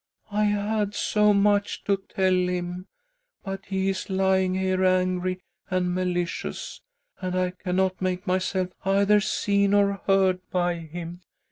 "I 0.31 0.45
had 0.45 0.95
so 0.95 1.31
much 1.31 1.83
to 1.83 1.97
tell 1.97 2.33
him, 2.33 2.87
but 3.43 3.65
he 3.65 3.89
is 3.89 4.09
lying 4.09 4.55
"here 4.55 4.83
angry 4.83 5.41
and 5.69 5.93
malicious, 5.93 6.81
and 7.21 7.35
I 7.35 7.51
cannot 7.51 8.01
make 8.01 8.25
myself 8.25 8.69
either 8.83 9.19
seen 9.19 9.75
or 9.75 10.01
heard 10.07 10.39
by 10.49 10.77
him. 10.79 11.21